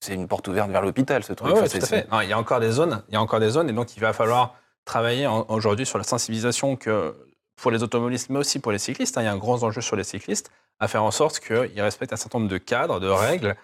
c'est 0.00 0.14
une 0.14 0.26
porte 0.26 0.48
ouverte 0.48 0.70
vers 0.70 0.82
l'hôpital, 0.82 1.22
ce 1.22 1.32
truc. 1.32 1.54
Ouais, 1.54 1.68
tout 1.68 1.76
à 1.76 1.86
fait. 1.86 2.10
Non, 2.10 2.20
il 2.22 2.28
y 2.28 2.32
a 2.32 2.38
encore 2.38 2.58
des 2.60 2.70
zones, 2.72 3.02
il 3.08 3.14
y 3.14 3.16
a 3.16 3.20
encore 3.20 3.38
des 3.40 3.50
zones, 3.50 3.68
et 3.68 3.72
donc 3.72 3.96
il 3.96 4.00
va 4.00 4.12
falloir 4.12 4.54
travailler 4.84 5.28
aujourd'hui 5.48 5.86
sur 5.86 5.98
la 5.98 6.02
sensibilisation 6.04 6.74
que 6.74 7.14
pour 7.54 7.70
les 7.70 7.84
automobilistes, 7.84 8.30
mais 8.30 8.38
aussi 8.40 8.58
pour 8.58 8.72
les 8.72 8.78
cyclistes. 8.78 9.16
hein, 9.16 9.22
il 9.22 9.26
y 9.26 9.28
a 9.28 9.32
un 9.32 9.36
grand 9.36 9.62
enjeu 9.62 9.80
sur 9.80 9.94
les 9.94 10.02
cyclistes 10.02 10.50
à 10.82 10.88
faire 10.88 11.04
en 11.04 11.12
sorte 11.12 11.38
qu'ils 11.38 11.80
respectent 11.80 12.12
un 12.12 12.16
certain 12.16 12.40
nombre 12.40 12.50
de 12.50 12.58
cadres, 12.58 12.98
de 12.98 13.08
règles, 13.08 13.54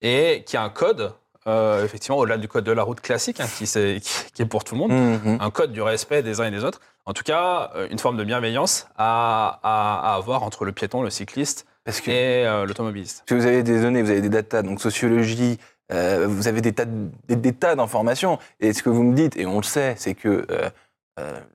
et 0.00 0.42
qu'il 0.46 0.54
y 0.54 0.56
a 0.56 0.62
un 0.64 0.70
code, 0.70 1.12
euh, 1.46 1.84
effectivement, 1.84 2.16
au-delà 2.16 2.38
du 2.38 2.48
code 2.48 2.64
de 2.64 2.72
la 2.72 2.82
route 2.82 3.00
classique, 3.02 3.40
hein, 3.40 3.46
qui, 3.58 3.66
c'est- 3.66 4.00
qui- 4.02 4.32
qui 4.32 4.42
est 4.42 4.46
pour 4.46 4.64
tout 4.64 4.74
le 4.74 4.80
monde, 4.80 4.92
Mhm. 4.92 5.36
un 5.40 5.50
code 5.50 5.72
du 5.72 5.82
respect 5.82 6.22
des 6.22 6.40
uns 6.40 6.44
et 6.46 6.50
des 6.50 6.64
autres. 6.64 6.80
En 7.04 7.12
tout 7.12 7.24
cas, 7.24 7.70
euh, 7.76 7.88
une 7.90 7.98
forme 7.98 8.16
de 8.16 8.24
bienveillance 8.24 8.86
à, 8.96 9.60
à- 9.62 10.12
à 10.12 10.16
avoir 10.16 10.42
entre 10.44 10.64
le 10.64 10.72
piéton, 10.72 11.02
le 11.02 11.10
cycliste 11.10 11.66
Parce 11.84 12.00
que, 12.00 12.10
et 12.10 12.46
euh, 12.46 12.64
l'automobiliste. 12.64 13.18
parce 13.18 13.28
que 13.28 13.34
vous 13.34 13.46
avez 13.46 13.62
des 13.62 13.80
données, 13.82 14.00
vous 14.02 14.10
avez 14.10 14.22
des 14.22 14.30
datas, 14.30 14.62
donc 14.62 14.80
sociologie, 14.80 15.58
euh, 15.92 16.26
vous 16.26 16.48
avez 16.48 16.62
des 16.62 16.72
tas, 16.72 16.86
de- 16.86 17.10
des, 17.28 17.36
des 17.36 17.52
tas 17.52 17.74
d'informations. 17.76 18.38
Et 18.60 18.72
ce 18.72 18.82
que 18.82 18.88
vous 18.88 19.02
me 19.02 19.14
dites, 19.14 19.36
et 19.36 19.44
on 19.44 19.58
le 19.58 19.62
sait, 19.64 19.94
c'est 19.98 20.14
que, 20.14 20.46
euh, 20.50 20.70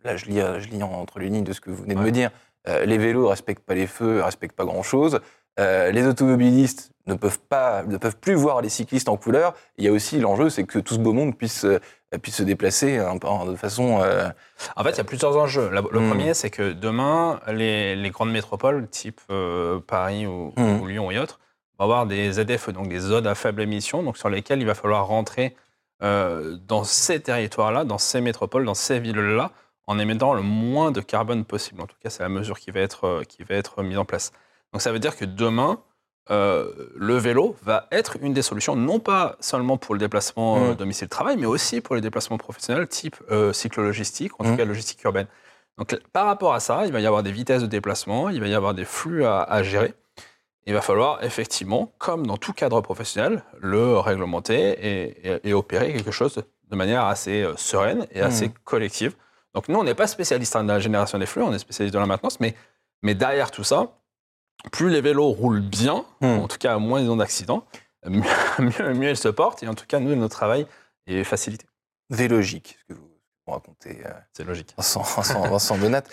là, 0.04 0.16
je 0.16 0.26
lis, 0.26 0.40
je 0.60 0.68
lis 0.70 0.84
entre 0.84 1.18
les 1.18 1.30
lignes 1.30 1.44
de 1.44 1.54
ce 1.54 1.60
que 1.62 1.72
vous 1.72 1.82
venez 1.82 1.96
de 1.96 2.00
Ouais. 2.00 2.06
me 2.06 2.12
dire, 2.12 2.30
euh, 2.68 2.86
les 2.86 2.98
vélos 2.98 3.24
ne 3.24 3.28
respectent 3.28 3.64
pas 3.66 3.76
les 3.76 3.88
feux, 3.88 4.18
ne 4.18 4.22
respectent 4.22 4.56
pas 4.56 4.66
grand-chose. 4.66 5.20
Euh, 5.60 5.90
les 5.92 6.06
automobilistes 6.06 6.92
ne 7.08 7.16
peuvent, 7.16 7.40
pas, 7.40 7.82
ne 7.84 7.98
peuvent 7.98 8.18
plus 8.18 8.36
voir 8.36 8.62
les 8.62 8.70
cyclistes 8.70 9.10
en 9.10 9.18
couleur. 9.18 9.56
Il 9.78 9.86
y 9.86 9.88
a 9.88 9.92
aussi 9.92 10.20
l'enjeu, 10.20 10.50
c'est 10.52 10.66
que 10.66 10.78
tout 10.78 10.94
ce 10.94 11.00
beau 11.00 11.14
monde 11.14 11.36
puisse, 11.36 11.66
euh, 11.66 11.80
puisse 12.22 12.36
se 12.36 12.44
déplacer 12.44 12.98
de 13.00 13.56
façon... 13.56 14.00
euh, 14.04 14.30
En 14.76 14.84
fait, 14.84 14.92
il 14.92 14.98
y 14.98 15.02
a 15.02 15.04
plusieurs 15.04 15.36
enjeux. 15.36 15.70
Le 15.72 15.82
Hmm. 15.82 16.10
premier, 16.10 16.34
c'est 16.36 16.52
que 16.52 16.74
demain, 16.74 17.40
les, 17.48 17.96
les 17.96 18.10
grandes 18.12 18.32
métropoles, 18.32 18.88
type 18.90 19.22
Paris 19.88 20.28
ou, 20.28 20.54
Hmm. 20.58 20.82
ou 20.82 20.86
Lyon 20.88 21.10
et 21.10 21.18
autres, 21.18 21.40
vont 21.80 21.86
avoir 21.86 22.06
des 22.06 22.34
ZFE, 22.34 22.70
donc 22.72 22.88
des 22.90 23.00
zones 23.00 23.26
à 23.28 23.34
faible 23.34 23.62
émission, 23.62 24.04
donc 24.04 24.18
sur 24.18 24.30
lesquelles 24.30 24.60
il 24.60 24.68
va 24.68 24.76
falloir 24.76 25.08
rentrer 25.08 25.56
dans 26.02 26.84
ces 26.84 27.20
territoires-là, 27.20 27.84
dans 27.84 27.98
ces 27.98 28.22
métropoles, 28.22 28.66
dans 28.66 28.76
ces 28.76 29.00
villes-là, 29.00 29.52
en 29.88 30.00
émettant 30.00 30.34
le 30.34 30.42
moins 30.42 30.92
de 30.92 31.02
carbone 31.02 31.46
possible. 31.46 31.82
En 31.82 31.88
tout 31.88 31.96
cas, 32.02 32.10
c'est 32.10 32.24
la 32.24 32.30
mesure 32.30 32.60
qui 32.60 32.72
va 32.72 32.82
être, 32.82 33.06
euh, 33.06 33.24
qui 33.24 33.44
va 33.44 33.56
être 33.56 33.82
mise 33.84 33.98
en 33.98 34.06
place. 34.06 34.32
Donc 34.74 34.82
ça 34.82 34.92
veut 34.92 35.00
dire 35.00 35.16
que 35.16 35.26
demain, 35.26 35.82
euh, 36.30 36.90
le 36.96 37.16
vélo 37.16 37.56
va 37.64 37.88
être 37.92 38.18
une 38.22 38.34
des 38.34 38.42
solutions, 38.42 38.76
non 38.76 39.00
pas 39.00 39.38
seulement 39.40 39.78
pour 39.78 39.96
le 39.96 40.00
déplacement 40.00 40.58
euh, 40.58 40.72
Mm. 40.74 40.76
domicile-travail, 40.76 41.38
mais 41.38 41.46
aussi 41.46 41.80
pour 41.80 41.96
les 41.96 42.02
déplacements 42.02 42.38
professionnels 42.38 42.86
type 42.88 43.16
euh, 43.32 43.54
cyclo-logistique, 43.54 44.34
en 44.40 44.44
tout 44.44 44.52
Mm. 44.52 44.58
cas 44.58 44.66
logistique 44.66 45.02
urbaine. 45.06 45.28
Donc 45.78 45.98
par 46.12 46.26
rapport 46.26 46.54
à 46.54 46.60
ça, 46.60 46.86
il 46.86 46.92
va 46.92 47.00
y 47.00 47.06
avoir 47.06 47.24
des 47.24 47.32
vitesses 47.32 47.62
de 47.62 47.68
déplacement, 47.68 48.28
il 48.30 48.42
va 48.42 48.48
y 48.48 48.54
avoir 48.56 48.74
des 48.74 48.84
flux 48.84 49.24
à, 49.24 49.42
à 49.42 49.64
gérer. 49.64 49.94
Il 50.66 50.74
va 50.74 50.82
falloir 50.82 51.24
effectivement, 51.24 51.94
comme 51.98 52.28
dans 52.28 52.36
tout 52.36 52.52
cadre 52.52 52.82
professionnel, 52.82 53.44
le 53.60 53.98
réglementer 53.98 54.72
et, 54.86 55.30
et- 55.36 55.50
et 55.50 55.54
opérer 55.54 55.94
quelque 55.94 56.12
chose 56.12 56.44
de 56.70 56.76
manière 56.76 57.06
assez 57.06 57.48
sereine 57.56 58.06
et 58.12 58.20
assez 58.20 58.48
Mhm. 58.48 58.54
collective. 58.66 59.16
Donc 59.54 59.70
nous, 59.70 59.80
on 59.80 59.84
n'est 59.84 59.96
pas 59.96 60.08
spécialiste 60.08 60.56
de 60.58 60.68
la 60.68 60.80
génération 60.80 61.18
des 61.18 61.26
flux, 61.26 61.42
on 61.42 61.54
est 61.54 61.60
spécialiste 61.60 61.94
de 61.94 62.00
la 62.00 62.06
maintenance, 62.06 62.40
mais, 62.40 62.56
mais 63.02 63.16
derrière 63.16 63.50
tout 63.52 63.64
ça, 63.64 63.88
plus 64.72 64.90
les 64.90 65.02
vélos 65.02 65.30
roulent 65.30 65.62
bien, 65.62 66.06
Mhm. 66.22 66.40
en 66.40 66.48
tout 66.48 66.58
cas 66.58 66.78
moins 66.78 67.00
ils 67.02 67.10
ont 67.10 67.16
d'accidents, 67.18 67.66
mieux, 68.06 68.22
mieux, 68.60 68.94
mieux 68.94 69.10
ils 69.12 69.18
se 69.18 69.28
portent. 69.30 69.64
Et 69.64 69.68
en 69.68 69.74
tout 69.76 69.86
cas, 69.88 70.00
nous, 70.00 70.16
notre 70.16 70.36
travail 70.36 70.68
est 71.08 71.24
facilité. 71.24 71.66
Vélogique, 72.10 72.78
ce 72.82 72.94
que 72.94 73.00
vous, 73.00 73.10
vous 73.46 73.54
racontez, 73.54 74.02
euh, 74.06 74.10
C'est 74.34 74.44
logique. 74.44 74.74
Vincent, 74.78 75.02
Vincent, 75.02 75.42
Vincent 75.48 75.78
Donat. 75.78 76.04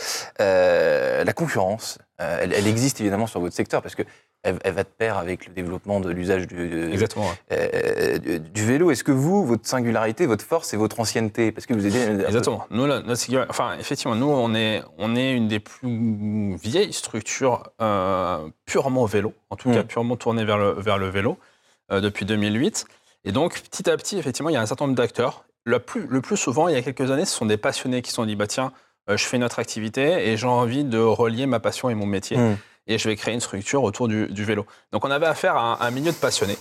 Euh, 0.40 1.24
la 1.24 1.32
concurrence, 1.32 1.98
euh, 2.20 2.38
elle, 2.40 2.52
elle 2.52 2.66
existe 2.66 3.00
évidemment 3.00 3.26
sur 3.26 3.40
votre 3.40 3.54
secteur 3.54 3.82
parce 3.82 3.94
que 3.94 4.02
elle, 4.44 4.58
elle 4.62 4.72
va 4.74 4.82
de 4.84 4.88
pair 4.88 5.16
avec 5.18 5.46
le 5.46 5.52
développement 5.52 5.98
de 6.00 6.10
l'usage 6.10 6.46
du, 6.46 6.90
Exactement. 6.92 7.24
ouais. 7.26 7.34
euh, 7.52 8.18
du, 8.18 8.38
du 8.40 8.64
vélo. 8.64 8.90
Est-ce 8.90 9.02
que 9.02 9.10
vous, 9.12 9.44
votre 9.44 9.66
singularité, 9.66 10.26
votre 10.26 10.44
force, 10.44 10.68
c'est 10.68 10.76
votre 10.76 11.00
ancienneté? 11.00 11.50
Parce 11.50 11.66
que 11.66 11.74
vous 11.74 11.86
êtes 11.86 11.92
peu- 12.18 12.24
Exactement. 12.26 12.64
Nous, 12.70 12.86
notre 12.86 13.46
enfin, 13.50 13.76
effectivement, 13.80 14.14
nous, 14.14 14.28
on 14.30 14.54
est, 14.54 14.82
on 14.98 15.16
est 15.16 15.32
une 15.32 15.48
des 15.48 15.58
plus 15.60 16.54
vieilles 16.56 16.92
structures 16.92 17.64
euh, 17.82 18.46
purement 18.66 19.04
vélo, 19.06 19.32
en 19.50 19.56
tout 19.56 19.68
Mm. 19.70 19.74
cas 19.74 19.82
purement 19.84 20.16
tournée 20.16 20.44
vers 20.44 20.58
le, 20.58 20.72
vers 20.72 20.98
le 20.98 21.08
vélo, 21.08 21.38
euh, 21.90 22.00
depuis 22.00 22.24
2008. 22.26 22.86
Et 23.24 23.32
donc, 23.32 23.62
petit 23.62 23.88
à 23.88 23.96
petit, 23.96 24.18
effectivement, 24.18 24.50
il 24.50 24.54
y 24.54 24.56
a 24.56 24.60
un 24.60 24.66
certain 24.66 24.84
nombre 24.86 24.96
d'acteurs. 24.96 25.44
Le 25.64 25.78
plus, 25.78 26.06
le 26.08 26.20
plus 26.20 26.36
souvent, 26.36 26.68
il 26.68 26.74
y 26.74 26.76
a 26.78 26.82
quelques 26.82 27.10
années, 27.10 27.24
ce 27.24 27.34
sont 27.34 27.46
des 27.46 27.56
passionnés 27.56 28.02
qui 28.02 28.10
se 28.10 28.16
sont 28.16 28.26
dit, 28.26 28.36
bah 28.36 28.46
tiens, 28.46 28.72
euh, 29.08 29.16
je 29.16 29.24
fais 29.24 29.38
une 29.38 29.44
autre 29.44 29.58
activité 29.58 30.28
et 30.28 30.36
j'ai 30.36 30.46
envie 30.46 30.84
de 30.84 30.98
relier 30.98 31.46
ma 31.46 31.58
passion 31.60 31.88
et 31.88 31.94
mon 31.94 32.04
métier. 32.06 32.36
Mm. 32.36 32.56
Et 32.86 32.98
je 32.98 33.08
vais 33.08 33.16
créer 33.16 33.34
une 33.34 33.40
structure 33.40 33.82
autour 33.82 34.08
du, 34.08 34.26
du 34.28 34.44
vélo. 34.44 34.66
Donc, 34.92 35.04
on 35.04 35.10
avait 35.10 35.26
affaire 35.26 35.56
à 35.56 35.82
un, 35.82 35.86
un 35.86 35.90
milieu 35.90 36.12
de 36.12 36.16
passionnés. 36.16 36.58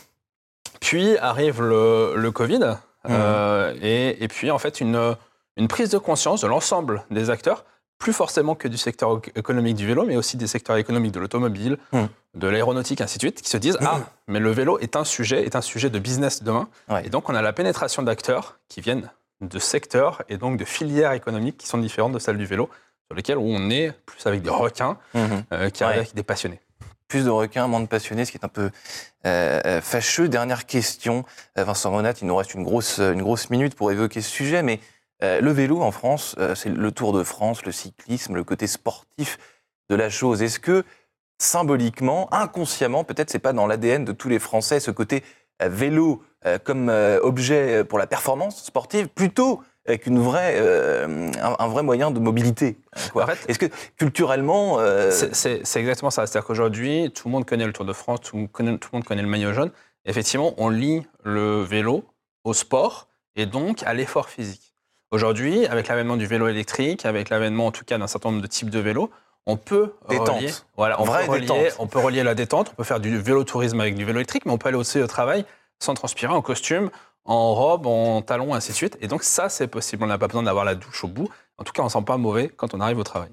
Puis 0.80 1.18
arrive 1.18 1.62
le, 1.62 2.13
le 2.15 2.32
Covid. 2.32 2.75
euh, 3.10 3.74
et, 3.82 4.24
et 4.24 4.27
puis, 4.27 4.51
en 4.51 4.58
fait, 4.58 4.80
une, 4.82 5.15
une 5.58 5.68
prise 5.68 5.89
de 5.89 5.98
conscience 5.98 6.42
de 6.42 6.48
l'ensemble 6.48 7.03
des 7.12 7.30
acteurs, 7.30 7.65
plus 8.00 8.13
forcément 8.13 8.56
que 8.56 8.68
du 8.68 8.77
secteur 8.77 9.18
éc- 9.20 9.32
économique 9.38 9.75
du 9.75 9.86
vélo, 9.88 10.03
mais 10.06 10.15
aussi 10.18 10.36
des 10.38 10.48
secteurs 10.48 10.77
économiques 10.77 11.12
de 11.13 11.20
l'automobile, 11.20 11.77
Mm. 11.92 12.03
de 12.36 12.48
l'aéronautique, 12.48 13.01
ainsi 13.01 13.18
de 13.18 13.22
suite, 13.24 13.42
qui 13.42 13.50
se 13.50 13.58
disent 13.58 13.77
Ah, 13.82 14.00
mais 14.27 14.39
le 14.39 14.51
vélo 14.51 14.80
est 14.80 14.96
un 14.96 15.03
sujet, 15.06 15.44
est 15.46 15.56
un 15.56 15.62
sujet 15.62 15.89
de 15.89 16.00
business 16.00 16.44
demain. 16.44 16.68
Ouais. 16.89 17.06
Et 17.06 17.10
donc, 17.10 17.30
on 17.30 17.36
a 17.36 17.42
la 17.42 17.53
pénétration 17.53 18.01
d'acteurs 18.01 18.58
qui 18.68 18.82
viennent 18.82 19.10
de 19.42 19.60
secteurs 19.60 20.22
et 20.30 20.38
donc 20.38 20.58
de 20.58 20.65
filières 20.65 21.12
économiques 21.13 21.58
qui 21.58 21.68
sont 21.68 21.77
différentes 21.77 22.13
de 22.13 22.20
celles 22.20 22.38
du 22.38 22.46
vélo, 22.46 22.70
sur 23.07 23.15
lesquelles 23.15 23.38
on 23.38 23.69
est 23.69 23.91
plus 24.05 24.25
avec 24.25 24.41
des 24.41 24.50
requins 24.50 24.98
Mhm. 25.13 25.43
euh, 25.53 25.69
qui 25.69 25.83
arrivent 25.83 25.98
Ouais. 25.98 26.01
avec 26.03 26.15
des 26.15 26.24
passionnés. 26.24 26.60
Plus 27.07 27.25
de 27.25 27.29
requins, 27.29 27.67
moins 27.67 27.79
de 27.81 27.86
passionnés, 27.86 28.25
ce 28.25 28.31
qui 28.31 28.38
est 28.38 28.45
un 28.45 28.50
peu 28.50 28.72
euh, 29.25 29.62
euh, 29.65 29.81
fâcheux. 29.81 30.27
Dernière 30.29 30.65
question, 30.65 31.25
Euh, 31.57 31.63
Vincent 31.63 31.91
Monat, 31.91 32.13
il 32.22 32.27
nous 32.27 32.36
reste 32.36 32.53
une 32.55 32.63
grosse, 32.63 32.98
une 33.00 33.22
grosse 33.22 33.50
minute 33.50 33.75
pour 33.75 33.91
évoquer 33.91 34.22
ce 34.22 34.29
sujet, 34.29 34.63
mais 34.63 34.79
le 35.22 35.51
vélo 35.51 35.81
en 35.81 35.91
France, 35.91 36.36
c'est 36.53 36.67
le 36.69 36.91
Tour 36.91 37.13
de 37.13 37.24
France, 37.24 37.63
le 37.63 37.72
cyclisme, 37.72 38.36
le 38.36 38.43
côté 38.43 38.67
sportif 38.67 39.38
de 39.89 39.95
la 39.95 40.10
chose. 40.10 40.41
Est-ce 40.41 40.60
que 40.60 40.83
symboliquement, 41.38 42.27
inconsciemment, 42.33 43.05
peut-être 43.05 43.29
c'est 43.29 43.39
pas 43.39 43.53
dans 43.53 43.65
l'ADN 43.65 44.03
de 44.03 44.12
tous 44.12 44.27
les 44.27 44.39
Français, 44.39 44.81
ce 44.81 44.91
côté 44.91 45.24
vélo 45.62 46.22
comme 46.65 46.89
objet 47.22 47.86
pour 47.86 48.00
la 48.00 48.07
performance 48.07 48.65
sportive, 48.65 49.07
plutôt 49.07 49.62
euh, 49.90 49.98
qu'une 49.98 50.20
vraie, 50.20 50.56
euh, 50.58 51.30
un, 51.42 51.56
un 51.60 51.68
vrai 51.68 51.84
moyen 51.84 52.12
de 52.12 52.20
mobilité. 52.20 52.78
euh, 52.96 53.00
quoi. 53.12 53.24
En 53.24 53.28
fait- 53.28 53.50
Est-ce 53.50 53.60
que 53.60 53.66
culturellement, 53.98 54.80
euh, 54.80 55.12
C'est- 55.12 55.62
exactement 55.78 56.12
ça. 56.12 56.25
C'est-à-dire 56.28 56.46
qu'aujourd'hui, 56.48 57.12
tout 57.13 57.28
le 57.28 57.32
monde 57.32 57.46
connaît 57.46 57.66
le 57.66 57.74
Tour 57.74 57.86
de 57.86 57.94
France, 57.94 58.22
tout, 58.22 58.36
le 58.36 58.42
monde 58.44 58.52
connaît- 58.52 58.78
tout 58.78 58.90
le 58.94 58.98
monde 58.98 59.06
connaît 59.06 59.22
le 59.22 59.28
maillot 59.28 59.54
jaune. 59.54 59.72
Effectivement, 60.06 60.54
on 60.58 60.70
lie 60.70 61.06
le 61.24 61.62
vélo 61.62 62.04
au 62.44 62.54
sport 62.54 63.08
et 63.36 63.46
donc 63.46 63.84
à 63.84 63.94
l'effort 63.94 64.30
physique. 64.30 64.74
Aujourd'hui, 65.12 65.66
avec 65.68 65.88
l'avènement 65.88 66.18
du 66.18 66.25
vélo 66.25 66.48
électrique, 66.48 67.06
avec 67.06 67.30
l'avènement 67.30 67.68
en 67.68 67.72
tout 67.72 67.86
cas 67.86 67.98
d'un 67.98 68.08
certain 68.08 68.30
nombre 68.32 68.42
de 68.42 68.48
types 68.48 68.70
de 68.70 68.80
vélos, 68.80 69.10
on 69.46 69.58
peut 69.58 69.94
Détente. 70.10 70.30
relier, 70.38 70.50
voilà, 70.78 71.00
on 71.02 71.06
peut, 71.06 71.12
relier, 71.28 71.70
on 71.80 71.88
peut 71.88 72.00
relier 72.00 72.24
la 72.24 72.34
détente, 72.36 72.70
on 72.72 72.75
peut 72.75 72.84
faire 72.84 73.00
du 73.00 73.18
vélo-tourisme 73.20 73.80
avec 73.80 73.96
du 73.96 74.06
vélo 74.06 74.20
électrique, 74.20 74.46
mais 74.46 74.52
on 74.54 74.58
peut 74.58 74.70
aller 74.70 74.78
aussi 74.78 75.00
au 75.02 75.08
travail 75.08 75.46
sans 75.80 75.94
transpirer, 75.94 76.32
en 76.34 76.42
costume, 76.42 76.90
en 77.25 77.53
robe, 77.53 77.86
en 77.88 78.22
talons, 78.22 78.53
ainsi 78.53 78.72
de 78.72 78.75
suite. 78.75 78.98
Et 79.01 79.08
donc 79.08 79.24
ça, 79.24 79.50
c'est 79.50 79.68
possible. 79.68 80.03
On 80.03 80.08
n'a 80.08 80.18
pas 80.18 80.27
besoin 80.27 80.44
d'avoir 80.44 80.65
la 80.65 80.75
douche 80.75 81.03
au 81.03 81.08
bout. 81.08 81.30
En 81.58 81.63
tout 81.63 81.74
cas, 81.74 81.82
on 81.82 81.86
ne 81.86 81.89
sent 81.92 82.03
pas 82.06 82.18
mauvais 82.18 82.50
quand 82.50 82.74
on 82.74 82.80
arrive 82.82 83.00
au 83.00 83.03
travail. 83.03 83.30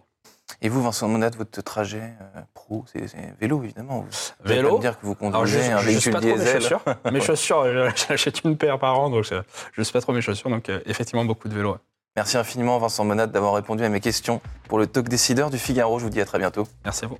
Et 0.63 0.69
vous, 0.69 0.83
Vincent 0.83 1.09
Monat, 1.09 1.31
votre 1.39 1.63
trajet 1.63 2.03
euh, 2.21 2.41
pro, 2.55 2.85
c'est 2.93 3.07
vélo, 3.41 3.63
évidemment. 3.63 4.01
Vous 4.01 4.49
Vélo. 4.49 4.69
pas 4.71 4.75
me 4.75 4.81
dire 4.81 5.01
que 5.01 5.07
vous 5.07 5.17
Alors, 5.21 5.47
je 5.47 5.57
conduisez 5.57 5.73
un 5.73 5.77
ne 5.77 5.81
suis 5.81 5.91
véhicule 5.93 6.13
pas 6.13 6.21
trop 6.21 6.37
mes 6.37 6.47
chaussures. 6.47 6.83
Mes 7.13 7.21
chaussures, 7.21 7.61
euh, 7.61 7.91
j'achète 8.09 8.43
une 8.45 8.57
paire 8.57 8.79
par 8.79 8.99
an, 8.99 9.11
donc 9.11 9.25
je 9.25 9.37
ne 9.79 9.85
sais 9.85 9.93
pas 9.93 10.01
trop 10.01 10.13
mes 10.13 10.21
chaussures. 10.21 10.51
Donc, 10.51 10.69
euh, 10.69 10.81
effectivement, 10.87 11.25
beaucoup 11.25 11.49
de 11.49 11.55
vélo. 11.55 11.73
ouais. 11.73 11.79
Merci 12.17 12.37
infiniment, 12.37 12.79
Vincent 12.79 13.05
Monat, 13.05 13.29
d'avoir 13.29 13.55
répondu 13.55 13.85
à 13.85 13.89
mes 13.89 14.01
questions 14.01 14.41
pour 14.69 14.79
le 14.79 14.87
Talk 14.87 15.09
Décideur 15.09 15.49
du 15.49 15.59
Figaro. 15.59 15.99
Je 16.01 16.05
vous 16.05 16.11
dis 16.11 16.21
à 16.21 16.25
très 16.25 16.39
bientôt. 16.39 16.67
Merci 16.85 17.05
à 17.05 17.09
vous. 17.09 17.19